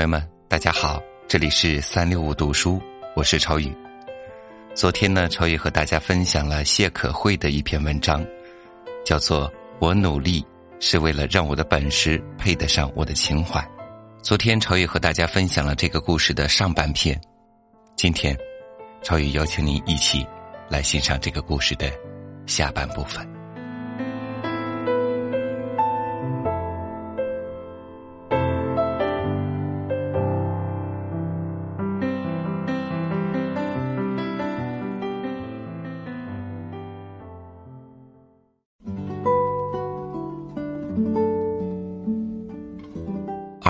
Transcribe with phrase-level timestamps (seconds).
[0.00, 2.80] 朋友们，大家好，这里是三六五读书，
[3.14, 3.70] 我是超宇。
[4.74, 8.26] 昨天呢，超宇和大家分享了谢可慧的一篇文章，
[9.04, 9.46] 叫做
[9.78, 10.42] 《我努力
[10.80, 13.60] 是为了让我的本事配得上我的情怀》。
[14.22, 17.20] 昨天，超宇和大家分享了这个故事的上半篇，
[17.94, 18.34] 今天，
[19.02, 20.26] 超宇邀请您一起
[20.70, 21.92] 来欣赏这个故事的
[22.46, 23.39] 下半部分。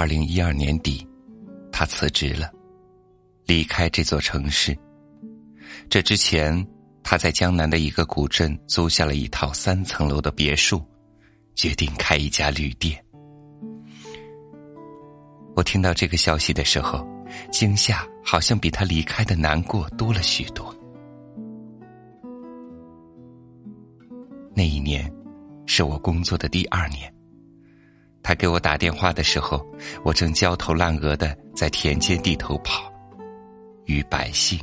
[0.00, 1.06] 二零一二年底，
[1.70, 2.50] 他辞职了，
[3.44, 4.74] 离开这座城市。
[5.90, 6.66] 这之前，
[7.02, 10.82] 他在江南的一个古镇租下了一套三层楼的别墅，
[11.54, 12.98] 决定开一家旅店。
[15.54, 17.06] 我听到这个消息的时候，
[17.52, 20.74] 惊吓好像比他离开的难过多了许多。
[24.54, 25.12] 那一年，
[25.66, 27.19] 是我工作的第二年。
[28.22, 29.64] 他给我打电话的时候，
[30.04, 32.92] 我正焦头烂额的在田间地头跑，
[33.86, 34.58] 与百姓。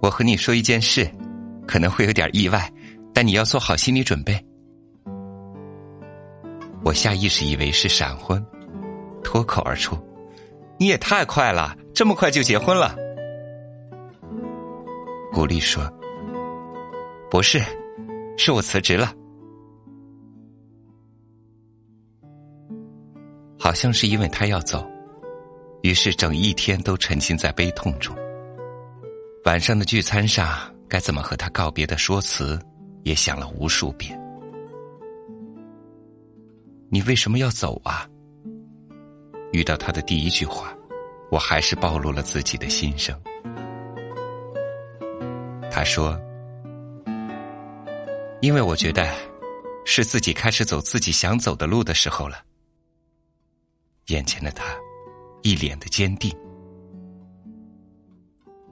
[0.00, 1.10] 我和你说一件事，
[1.66, 2.70] 可能会有点意外，
[3.12, 4.38] 但你要做好心理准备。
[6.84, 8.44] 我下意识以为是闪婚，
[9.24, 9.98] 脱口而出
[10.78, 12.94] ：“你也太快了，这么快就结婚了？”
[15.32, 15.82] 古丽说
[17.28, 17.60] ：“不是，
[18.36, 19.12] 是我辞职了。”
[23.68, 24.90] 好像是因为他要走，
[25.82, 28.16] 于是整一天都沉浸在悲痛中。
[29.44, 32.58] 晚上的聚餐上，该怎么和他告别的说辞，
[33.02, 34.18] 也想了无数遍。
[36.88, 38.08] 你为什么要走啊？
[39.52, 40.74] 遇到他的第一句话，
[41.30, 43.14] 我还是暴露了自己的心声。
[45.70, 46.18] 他说
[48.40, 49.06] ：“因为我觉得，
[49.84, 52.44] 是自己开始走自己想走的路的时候了。”
[54.08, 54.64] 眼前的他，
[55.42, 56.34] 一脸的坚定。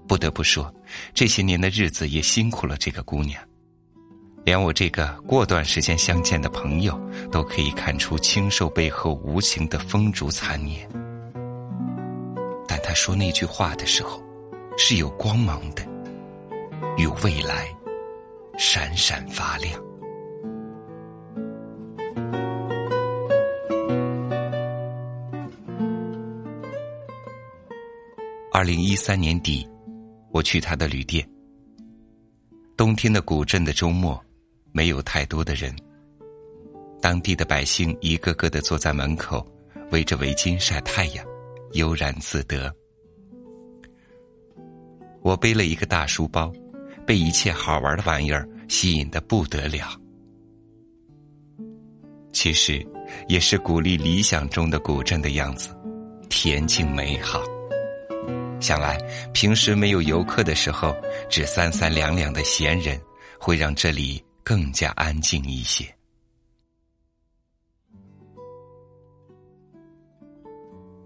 [0.08, 0.72] 不得不说，
[1.12, 3.42] 这些年的日子也辛苦了这个姑娘。
[4.44, 6.98] 连我这个过段时间相见的朋友，
[7.30, 10.88] 都可以看出清瘦背后无情的风烛残年。
[12.66, 14.22] 但他说那句话的时候，
[14.78, 15.86] 是有光芒的，
[16.96, 17.68] 与未来
[18.56, 19.85] 闪闪发亮。
[28.56, 29.68] 二零一三年底，
[30.30, 31.28] 我去他的旅店。
[32.74, 34.18] 冬天的古镇的周末，
[34.72, 35.76] 没有太多的人。
[36.98, 39.46] 当地的百姓一个个的坐在门口，
[39.90, 41.22] 围着围巾晒太阳，
[41.72, 42.74] 悠然自得。
[45.20, 46.50] 我背了一个大书包，
[47.06, 50.00] 被一切好玩的玩意儿吸引的不得了。
[52.32, 52.82] 其实，
[53.28, 55.76] 也是鼓励理想中的古镇的样子，
[56.30, 57.42] 恬静美好。
[58.58, 58.98] 想来，
[59.32, 60.96] 平时没有游客的时候，
[61.30, 63.00] 只三三两两的闲人，
[63.38, 65.84] 会让这里更加安静一些。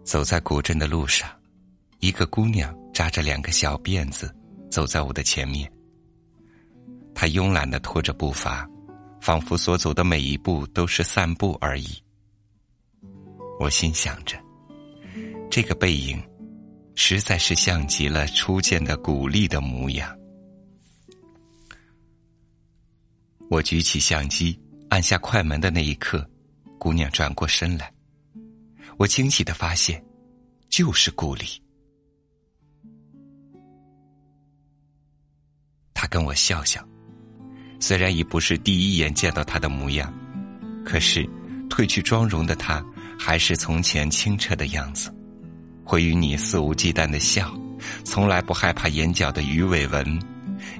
[0.04, 1.28] 走在古镇的路上，
[1.98, 4.34] 一个姑娘扎着两个小辫子，
[4.70, 5.70] 走在我的前面。
[7.14, 8.68] 她慵懒的拖着步伐，
[9.20, 11.88] 仿佛所走的每一步都是散步而已。
[13.58, 14.38] 我心想着，
[15.50, 16.22] 这个背影。
[17.02, 20.14] 实在是像极了初见的古丽的模样。
[23.48, 26.28] 我举起相机，按下快门的那一刻，
[26.78, 27.90] 姑娘转过身来，
[28.98, 30.04] 我惊喜的发现，
[30.68, 31.46] 就是顾丽。
[35.94, 36.86] 她跟我笑笑，
[37.80, 40.12] 虽然已不是第一眼见到她的模样，
[40.84, 41.26] 可是
[41.70, 42.84] 褪去妆容的她，
[43.18, 45.10] 还是从前清澈的样子。
[45.90, 47.52] 会与你肆无忌惮的笑，
[48.04, 50.22] 从来不害怕眼角的鱼尾纹，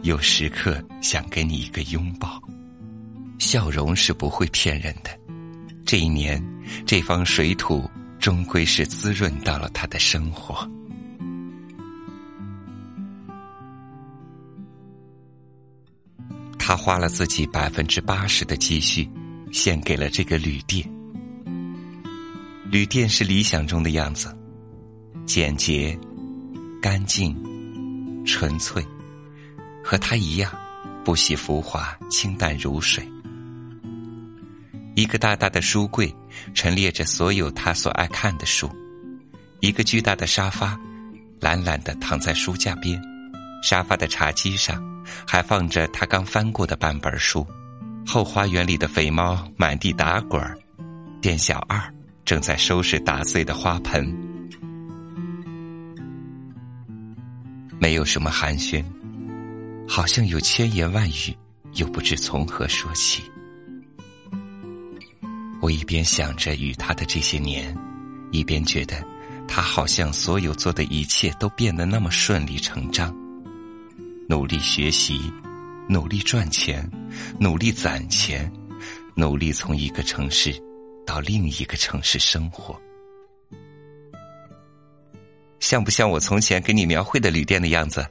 [0.04, 2.40] 又时刻想给你一个拥抱。
[3.40, 5.10] 笑容是不会骗人的。
[5.84, 6.40] 这一年，
[6.86, 7.90] 这方水土
[8.20, 10.64] 终归是滋润到了他的生活。
[16.56, 19.10] 他花了自己百分之八十的积蓄，
[19.50, 20.88] 献给了这个旅店。
[22.70, 24.36] 旅店是理想中的样子。
[25.32, 25.96] 简洁、
[26.82, 27.36] 干净、
[28.26, 28.84] 纯粹，
[29.80, 30.50] 和他一样，
[31.04, 33.08] 不喜浮华，清淡如水。
[34.96, 36.12] 一个大大的书柜，
[36.52, 38.66] 陈列着所有他所爱看的书；
[39.60, 40.76] 一个巨大的沙发，
[41.38, 43.00] 懒懒的躺在书架边。
[43.62, 44.82] 沙发的茶几上，
[45.24, 47.46] 还放着他刚翻过的半本书。
[48.04, 50.58] 后花园里的肥猫满地打滚儿，
[51.20, 51.80] 店小二
[52.24, 54.28] 正在收拾打碎的花盆。
[57.80, 58.84] 没有什么寒暄，
[59.88, 61.34] 好像有千言万语，
[61.76, 63.22] 又不知从何说起。
[65.62, 67.74] 我一边想着与他的这些年，
[68.32, 69.02] 一边觉得
[69.48, 73.16] 他好像所有做的一切都变得那么顺理成章。
[74.28, 75.32] 努力学习，
[75.88, 76.86] 努力赚钱，
[77.38, 78.52] 努力攒钱，
[79.14, 80.54] 努力从一个城市
[81.06, 82.78] 到另一个城市生活，
[85.60, 88.04] 像不像我从前给你描绘的旅店的样子？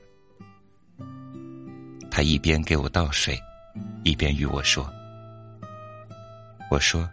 [2.10, 3.38] 他一边给我倒水，
[4.04, 4.90] 一边与我说
[6.72, 7.08] ：“我说。”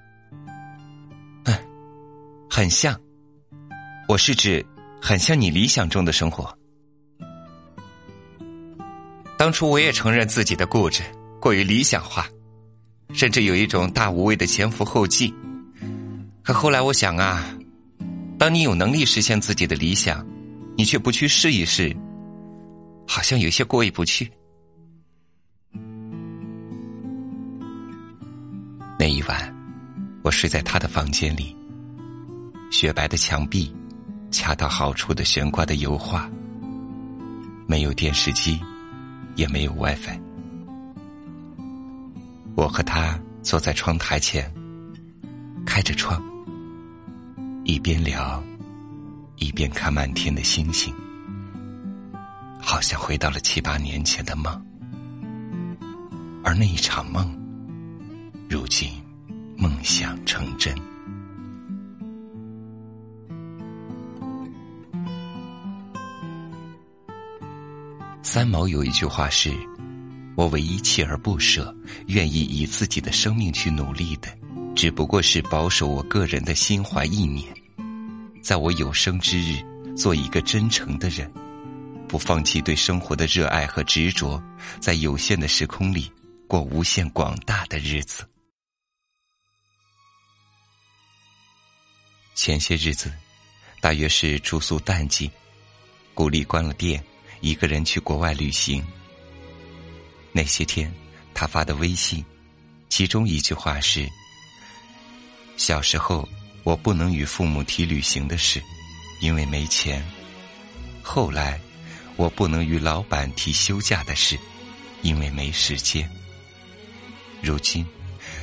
[1.45, 1.57] 嗯
[2.49, 2.99] 很像，
[4.09, 4.65] 我是指
[5.01, 6.57] 很像你理想中的生活。
[9.37, 11.03] 当初我也承认自己的固执
[11.41, 12.27] 过于理想化，
[13.13, 15.35] 甚至有一种大无畏的前赴后继。
[16.43, 17.45] 可后来我想啊，
[18.39, 20.25] 当你有能力实现自己的理想，
[20.77, 21.97] 你却不去试一试，
[23.09, 24.31] 好像有些过意不去。
[28.99, 29.55] 那一晚，
[30.23, 31.57] 我睡在他的房间里。
[32.71, 33.75] 雪白的墙壁，
[34.31, 36.31] 恰到好处的悬挂的油画。
[37.67, 38.61] 没有电视机，
[39.35, 40.21] 也没有 WiFi。
[42.55, 44.53] 我和他坐在窗台前，
[45.65, 46.23] 开着窗，
[47.69, 48.41] 一边聊，
[49.39, 50.95] 一边看满天的星星，
[52.61, 54.65] 好像回到了七八年前的梦。
[56.45, 57.37] 而那一场梦，
[58.49, 58.89] 如今
[59.57, 60.73] 梦想成真。
[68.23, 69.53] 三毛有一句话是
[70.39, 71.77] ：“我唯一锲而不舍、
[72.07, 74.29] 愿意以自己的生命去努力的，
[74.77, 77.51] 只不过是保守我个人的心怀意念，
[78.43, 79.57] 在我有生之日
[79.97, 81.33] 做一个真诚的人，
[82.07, 84.39] 不放弃对生活的热爱和执着，
[84.79, 86.13] 在有限的时空里
[86.47, 88.29] 过无限广大的日子。”
[92.37, 93.11] 前些日子，
[93.81, 95.31] 大约是住宿淡季，
[96.13, 97.03] 古丽关了店。
[97.41, 98.85] 一个人去国外旅行。
[100.33, 100.93] 那些天，
[101.35, 102.25] 他发的微信，
[102.89, 104.09] 其中一句话是
[105.57, 106.29] ：“小时候
[106.63, 108.63] 我不能与父母提旅行的事，
[109.21, 110.01] 因为没钱；
[111.03, 111.61] 后来
[112.17, 114.39] 我不能与老板提休假的事，
[115.03, 116.09] 因为没时间。
[117.43, 117.87] 如今，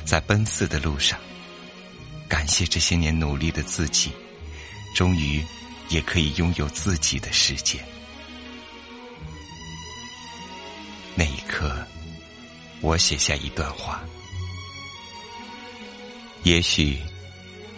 [0.04, 1.18] 在奔四的路上，
[2.28, 4.10] 感谢这些年努力的自己，
[4.94, 5.42] 终于
[5.88, 7.82] 也可以拥有自己的世界。”
[11.14, 11.86] 那一刻，
[12.80, 14.02] 我写下一段话：
[16.44, 16.98] 也许，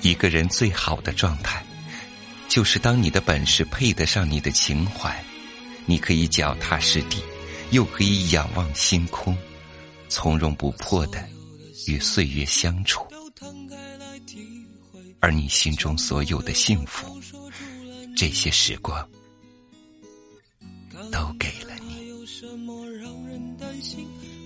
[0.03, 1.65] 一个人最好的状态，
[2.49, 5.25] 就是当你的本事配得上你的情怀，
[5.87, 7.23] 你可以脚踏实地，
[7.71, 9.39] 又可以仰望星空，
[10.09, 11.25] 从容不迫的
[11.87, 13.07] 与岁月相处，
[15.21, 17.21] 而你心中所有的幸福，
[18.17, 19.09] 这些时光，
[21.13, 21.77] 都给了。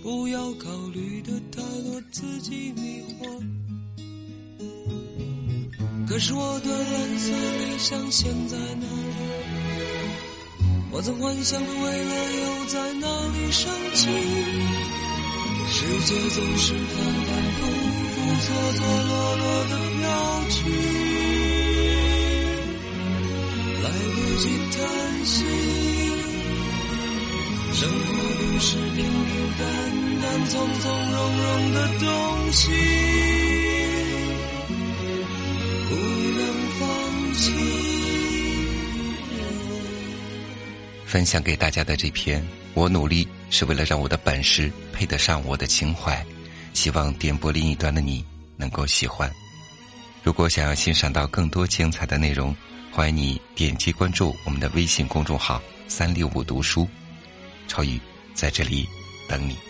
[0.02, 3.59] 不要考虑的太多，自己迷惑。
[6.10, 9.14] 可是我的蓝色理想现在哪里？
[10.90, 14.10] 我曾幻想的未来又在哪里升起？
[15.70, 17.62] 世界总是反反复
[18.10, 20.02] 复、错错落落的飘
[20.50, 20.58] 去，
[23.84, 24.82] 来不及叹
[25.24, 25.32] 息。
[27.72, 29.62] 生活不是平平淡
[30.22, 32.04] 淡、从从容容的东
[32.50, 32.66] 西，
[41.10, 42.40] 分享给大家的这篇，
[42.72, 46.24] 我努力是为了让我的本事配得上我的情怀，
[46.72, 48.24] 希望点播另一端的你
[48.56, 49.28] 能够喜欢。
[50.22, 52.54] 如果想要欣赏到更多精彩的内容，
[52.92, 56.86] 欢迎你点击关注我们的微信公众号“三六五读书”。
[57.66, 58.00] 超宇
[58.32, 58.88] 在这里
[59.28, 59.69] 等你。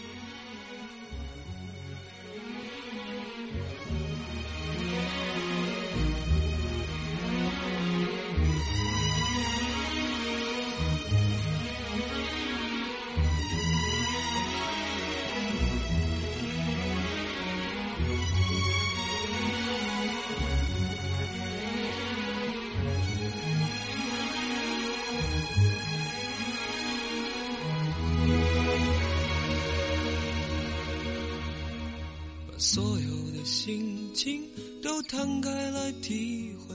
[33.63, 34.43] 心情
[34.83, 36.75] 都摊开来体会，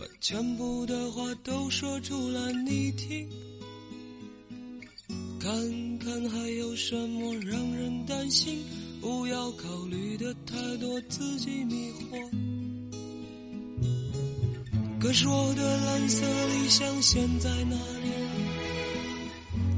[0.00, 3.28] 把全部的话都说出来你听，
[5.38, 8.64] 看看还有什么让人担心，
[8.98, 12.30] 不要考虑的太多，自己迷惑。
[14.98, 18.10] 可是我的蓝色理想现在哪里？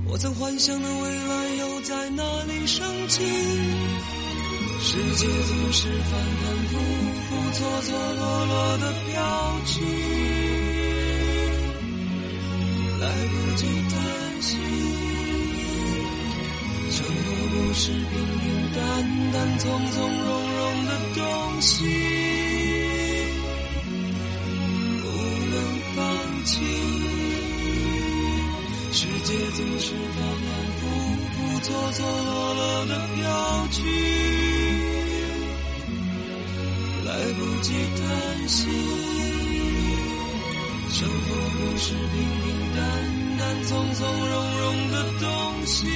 [0.06, 3.24] 我曾幻想的未来又在哪里升起？
[4.86, 9.16] 世界总是反反复复、错错落落的飘
[9.64, 9.80] 去，
[13.00, 13.92] 来不及叹
[14.42, 14.58] 息。
[16.90, 18.84] 生活不是平平淡
[19.32, 21.22] 淡、从从容容的东
[21.62, 21.72] 西，
[25.00, 25.06] 不
[25.50, 25.54] 能
[25.96, 25.98] 放
[26.44, 26.52] 弃。
[28.92, 30.80] 世界总是反反复
[31.32, 34.03] 复、错错落落的飘去。
[37.14, 38.66] 来不及叹息，
[40.90, 42.44] 生活不是平平
[42.74, 42.82] 淡
[43.38, 45.30] 淡、从从容容的东
[45.64, 45.86] 西。